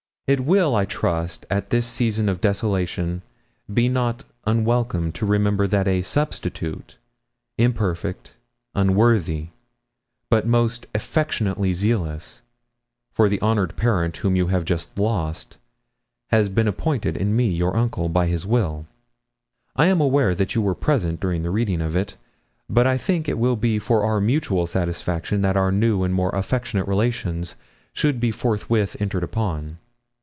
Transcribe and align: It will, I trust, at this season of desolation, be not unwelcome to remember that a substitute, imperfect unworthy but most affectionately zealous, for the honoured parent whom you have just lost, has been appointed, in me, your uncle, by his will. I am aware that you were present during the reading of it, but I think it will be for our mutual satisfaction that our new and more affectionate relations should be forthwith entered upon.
It 0.27 0.45
will, 0.45 0.77
I 0.77 0.85
trust, 0.85 1.45
at 1.49 1.71
this 1.71 1.85
season 1.85 2.29
of 2.29 2.39
desolation, 2.39 3.21
be 3.73 3.89
not 3.89 4.23
unwelcome 4.45 5.11
to 5.11 5.25
remember 5.25 5.67
that 5.67 5.89
a 5.89 6.03
substitute, 6.03 6.95
imperfect 7.57 8.33
unworthy 8.73 9.47
but 10.29 10.47
most 10.47 10.87
affectionately 10.95 11.73
zealous, 11.73 12.43
for 13.11 13.27
the 13.27 13.41
honoured 13.41 13.75
parent 13.75 14.15
whom 14.15 14.37
you 14.37 14.47
have 14.47 14.63
just 14.63 14.97
lost, 14.97 15.57
has 16.29 16.47
been 16.47 16.65
appointed, 16.65 17.17
in 17.17 17.35
me, 17.35 17.49
your 17.49 17.75
uncle, 17.75 18.07
by 18.07 18.27
his 18.27 18.45
will. 18.45 18.85
I 19.75 19.87
am 19.87 19.99
aware 19.99 20.33
that 20.33 20.55
you 20.55 20.61
were 20.61 20.75
present 20.75 21.19
during 21.19 21.43
the 21.43 21.51
reading 21.51 21.81
of 21.81 21.93
it, 21.93 22.15
but 22.69 22.87
I 22.87 22.95
think 22.97 23.27
it 23.27 23.37
will 23.37 23.57
be 23.57 23.79
for 23.79 24.05
our 24.05 24.21
mutual 24.21 24.65
satisfaction 24.65 25.41
that 25.41 25.57
our 25.57 25.73
new 25.73 26.03
and 26.05 26.13
more 26.13 26.33
affectionate 26.33 26.87
relations 26.87 27.55
should 27.91 28.21
be 28.21 28.31
forthwith 28.31 28.95
entered 29.01 29.23
upon. 29.25 29.77